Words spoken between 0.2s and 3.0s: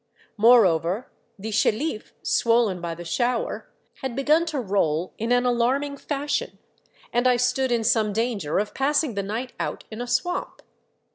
Moreover, the Chelif, swollen by